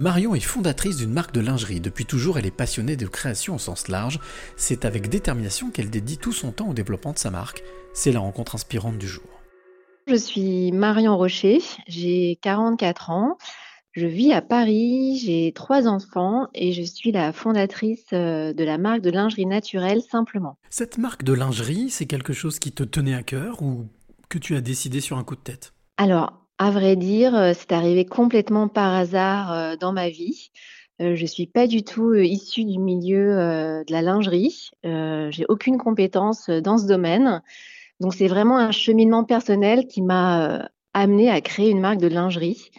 [0.00, 1.80] Marion est fondatrice d'une marque de lingerie.
[1.80, 4.20] Depuis toujours, elle est passionnée de création au sens large.
[4.56, 7.64] C'est avec détermination qu'elle dédie tout son temps au développement de sa marque.
[7.94, 9.26] C'est la rencontre inspirante du jour.
[10.06, 13.38] Je suis Marion Rocher, j'ai 44 ans.
[13.90, 18.78] Je vis à Paris, j'ai trois enfants et je suis la fondatrice euh, de la
[18.78, 20.58] marque de lingerie naturelle Simplement.
[20.70, 23.88] Cette marque de lingerie, c'est quelque chose qui te tenait à cœur ou
[24.28, 25.72] que tu as décidé sur un coup de tête?
[25.96, 30.50] Alors, à vrai dire, euh, c'est arrivé complètement par hasard, euh, dans ma vie.
[31.00, 34.70] Euh, je suis pas du tout, issue du milieu, de la lingerie.
[34.82, 37.42] j'ai aucune compétence, dans ce domaine.
[38.00, 42.70] Donc c'est vraiment un cheminement personnel qui m'a, amenée à créer une marque de lingerie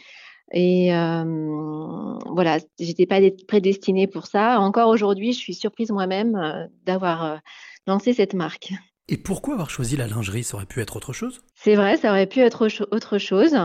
[0.51, 4.59] et voilà, j'étais pas prédestinée pour ça.
[4.59, 7.39] Encore aujourd'hui, je suis surprise moi-même, d'avoir,
[7.87, 8.73] lancé cette marque.
[9.11, 10.43] Et pourquoi avoir choisi la lingerie?
[10.43, 11.41] Ça aurait pu être autre chose?
[11.55, 13.57] C'est vrai, ça aurait pu être autre chose.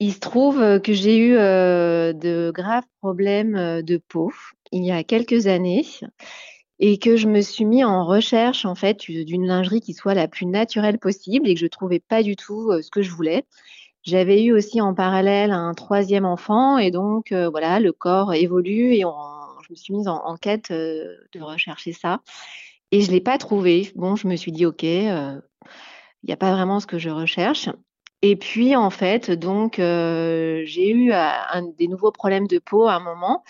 [0.00, 4.32] Il se trouve que j'ai eu euh, de graves problèmes euh, de peau
[4.72, 5.84] il y a quelques années
[6.80, 10.26] et que je me suis mis en recherche en fait d'une lingerie qui soit la
[10.26, 13.44] plus naturelle possible et que je trouvais pas du tout euh, ce que je voulais.
[14.02, 19.02] J'avais eu aussi en parallèle un troisième enfant et donc voilà, le corps évolue et
[19.02, 22.20] je me suis mise en quête de rechercher ça.
[22.92, 23.90] Et je ne l'ai pas trouvé.
[23.96, 25.40] Bon, je me suis dit, OK, il
[26.24, 27.70] n'y a pas vraiment ce que je recherche.
[28.20, 33.00] Et puis, en fait, donc, j'ai eu un, des nouveaux problèmes de peau à un
[33.00, 33.42] moment.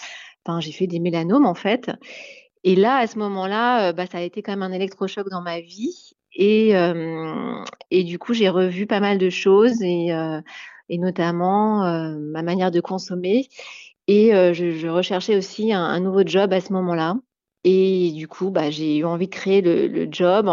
[0.46, 1.90] Enfin, j'ai fait des mélanomes, en fait.
[2.64, 5.60] Et là, à ce moment-là, bah, ça a été quand même un électrochoc dans ma
[5.60, 6.12] vie.
[6.34, 6.72] Et,
[7.90, 10.12] du coup, j'ai revu pas mal de choses, et
[10.88, 11.82] notamment
[12.18, 13.48] ma manière de consommer.
[14.06, 17.16] Et je, recherchais aussi un nouveau job à ce moment-là.
[17.64, 20.50] Et du coup, bah, j'ai eu envie de créer le, job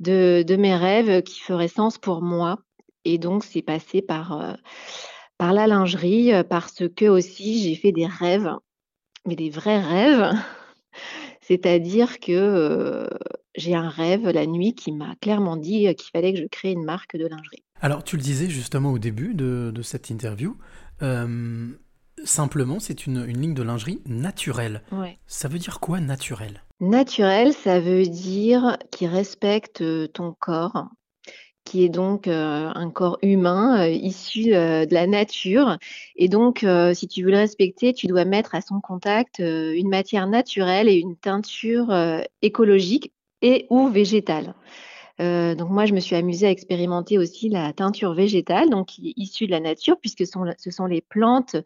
[0.00, 2.58] de, mes rêves qui ferait sens pour moi.
[3.04, 4.52] Et donc, c'est passé par, euh,
[5.38, 8.50] par la lingerie euh, parce que aussi j'ai fait des rêves,
[9.26, 10.32] mais des vrais rêves.
[11.40, 13.08] C'est-à-dire que euh,
[13.54, 16.84] j'ai un rêve la nuit qui m'a clairement dit qu'il fallait que je crée une
[16.84, 17.64] marque de lingerie.
[17.80, 20.58] Alors, tu le disais justement au début de, cette interview.
[22.28, 24.82] Simplement, c'est une, ligne de lingerie naturelle.
[25.26, 26.62] Ça veut dire quoi naturel?
[26.78, 30.88] Naturel, ça veut dire qui respecte euh, ton corps,
[31.64, 35.78] qui est donc euh, un corps humain euh, issu de la nature.
[36.16, 40.26] Et donc, si tu veux le respecter, tu dois mettre à son contact une matière
[40.26, 41.90] naturelle et une teinture
[42.42, 43.10] écologique
[43.40, 44.54] et ou végétale.
[45.18, 49.50] Donc moi, je me suis amusée à expérimenter aussi la teinture végétale, donc issue de
[49.50, 51.56] la nature, puisque ce sont les plantes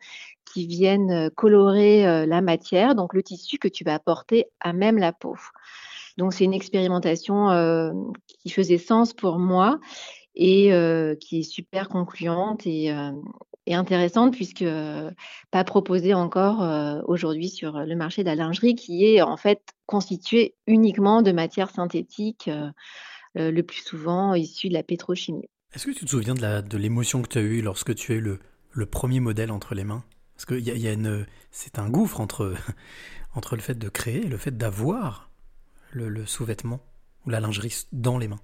[0.53, 5.13] qui viennent colorer la matière, donc le tissu que tu vas apporter à même la
[5.13, 5.37] peau.
[6.19, 7.49] Donc c'est une expérimentation
[8.39, 9.79] qui faisait sens pour moi
[10.35, 10.71] et
[11.21, 12.93] qui est super concluante et,
[13.69, 14.65] intéressante puisque
[15.51, 16.67] pas proposée encore
[17.07, 21.71] aujourd'hui sur le marché de la lingerie qui est en fait constitué uniquement de matières
[21.71, 22.51] synthétiques,
[23.35, 25.49] le plus souvent issues de la pétrochimie.
[25.75, 28.39] Est-ce que tu te souviens de l'émotion que tu as eue lorsque tu as eu
[28.71, 30.05] le premier modèle entre les mains?
[30.35, 32.55] Parce qu'il y a, une, c'est un gouffre entre,
[33.35, 35.31] entre le fait de créer et le fait d'avoir
[35.93, 36.81] le, sous-vêtement
[37.27, 38.41] ou la lingerie dans les mains.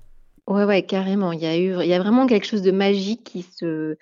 [0.47, 1.33] Ouais, ouais, carrément.
[1.33, 3.97] Il y a eu, il y a vraiment quelque chose de magique qui se,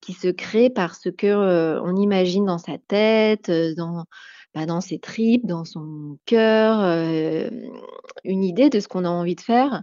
[0.00, 4.04] qui se crée parce que euh, on imagine dans sa tête, euh, dans,
[4.54, 7.48] bah, dans ses tripes, dans son cœur, euh,
[8.24, 9.82] une idée de ce qu'on a envie de faire.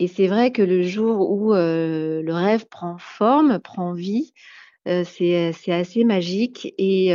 [0.00, 4.32] Et c'est vrai que le jour où le rêve prend forme, prend vie,
[4.86, 7.14] c'est, assez magique et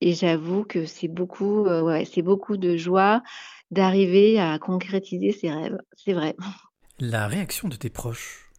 [0.00, 3.22] et j'avoue que c'est beaucoup, ouais, beaucoup de joie
[3.70, 6.36] d'arriver à concrétiser ses rêves, c'est vrai.
[7.00, 8.50] La réaction de tes proches,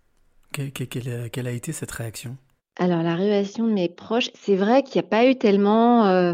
[0.52, 2.38] quelle a été cette réaction?
[2.78, 6.34] Alors la réaction de mes proches, c'est vrai qu'il n'y a pas eu tellement,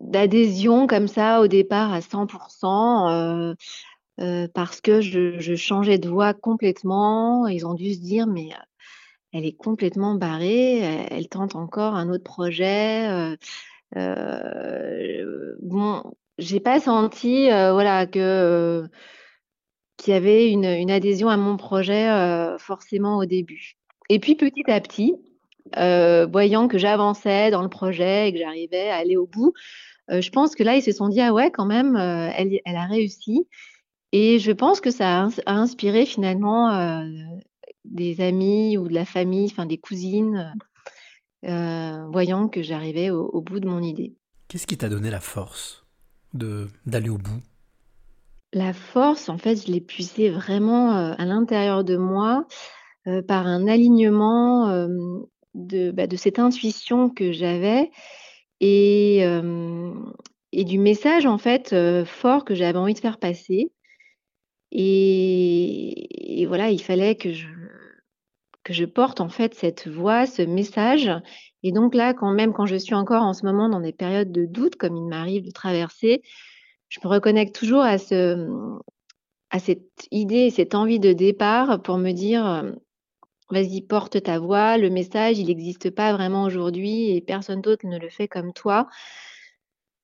[0.00, 3.54] d'adhésion comme ça au départ à 100%
[4.52, 7.46] parce que je, changeais de voix complètement.
[7.46, 8.50] Ils ont dû se dire, mais
[9.32, 13.34] elle est complètement barrée, elle, tente encore un autre projet.
[13.96, 16.02] Euh, bon,
[16.38, 18.84] j'ai pas senti, voilà, que
[19.96, 22.08] qu'il y avait une, adhésion à mon projet
[22.58, 23.76] forcément au début.
[24.08, 25.14] Et puis petit à petit,
[25.74, 29.52] voyant que j'avançais dans le projet et que j'arrivais à aller au bout,
[30.08, 32.86] je pense que là, ils se sont dit, ah ouais, quand même, elle, elle a
[32.86, 33.46] réussi.
[34.12, 37.04] Et je pense que ça a, inspiré finalement euh,
[37.84, 40.52] des amis ou de la famille, enfin des cousines,
[41.44, 44.14] euh, voyant que j'arrivais au, bout de mon idée.
[44.48, 45.84] Qu'est-ce qui t'a donné la force
[46.34, 47.40] de d'aller au bout?
[48.52, 52.46] La force, en fait, je l'ai puisée vraiment euh, à l'intérieur de moi
[53.26, 54.86] par un alignement
[55.54, 57.90] de, bah, de cette intuition que j'avais
[58.60, 59.24] et,
[60.52, 63.70] et du message en fait, heu, fort que j'avais envie de faire passer.
[64.72, 67.46] Et et voilà, il fallait que je
[68.64, 71.10] que je porte en fait cette voix, ce message
[71.62, 74.32] et donc là, quand même quand je suis encore en ce moment dans des périodes
[74.32, 76.22] de doute comme il m'arrive de traverser,
[76.88, 78.48] je me reconnecte toujours à ce,
[79.50, 82.76] à cette idée et cette envie de départ pour me dire, hem:
[83.50, 87.98] «Vas-y, porte ta voix, le message, il existe pas vraiment aujourd'hui et personne d'autre ne
[87.98, 88.86] le fait comme toi».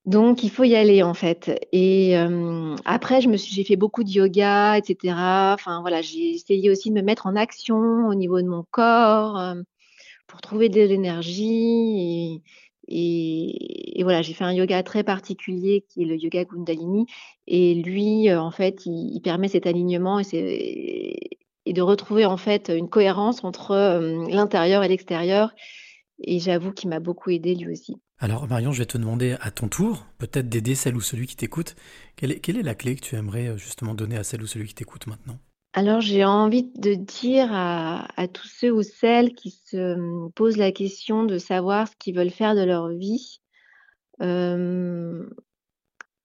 [0.05, 4.79] Donc il faut y aller en fait et hem, après j'ai fait beaucoup de yoga
[4.79, 5.53] et cetera.
[5.55, 7.77] Enfin voilà, j'ai essayé aussi de me mettre en action
[8.09, 9.65] au niveau de mon corps, hem,
[10.29, 12.43] pour trouver de l'énergie
[12.89, 17.07] et voilà, j'ai fait un yoga très particulier qui est le yoga Kundalini
[17.49, 21.17] et lui, heu, en fait, il permet cet alignement et c'est
[21.67, 25.53] et de retrouver en fait une cohérence entre, hem, l'intérieur et l'extérieur
[26.21, 27.97] et j'avoue qu'il m'a beaucoup aidée lui aussi.
[28.19, 31.37] Alors Marion, je vais te demander à ton tour, peut-être d'aider celle ou celui qui
[31.37, 31.77] t'écoute.
[32.17, 34.47] Quelle est, quelle est la clé que tu aimerais euh, justement donner à celle ou
[34.47, 35.39] celui qui t'écoute maintenant?
[35.75, 40.57] Alors j'ai envie de dire à, à tous ceux ou celles qui se mmh, posent
[40.57, 43.41] la question de savoir ce qu'ils veulent faire de leur vie
[44.23, 45.29] euh,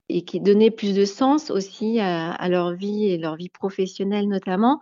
[0.08, 4.28] et qui donner plus de sens aussi à, à leur vie et leur vie professionnelle
[4.28, 4.80] notamment,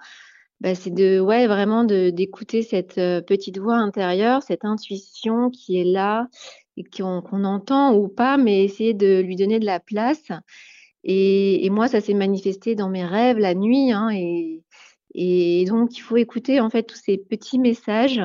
[0.60, 5.84] bah, c'est de ouais vraiment d'écouter cette euh, petite voix intérieure, cette intuition qui est
[5.84, 6.28] là
[6.76, 10.30] et qu'on entend ou pas, mais essayer de lui donner de la place.
[11.04, 14.62] Et, et moi, ça s'est manifesté dans mes rêves la nuit, hein, et,
[15.14, 18.20] et donc il faut écouter en fait tous ces petits messages,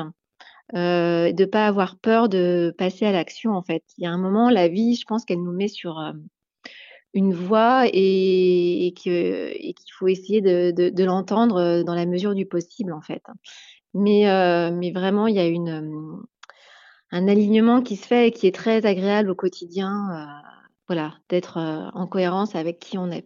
[0.76, 3.84] euh, de pas avoir peur de passer à l'action en fait.
[3.98, 6.12] Il y a un moment, la vie, je pense qu'elle nous met sur euh,
[7.16, 13.02] une voie et, qu'il faut essayer de, l'entendre euh, dans la mesure du possible en
[13.02, 13.24] fait.
[13.94, 16.18] Mais, euh, mais vraiment, il y a euh,
[17.12, 20.28] un alignement qui se fait et qui est très agréable au quotidien,
[20.88, 21.58] voilà, d'être,
[21.94, 23.26] en cohérence avec qui on est.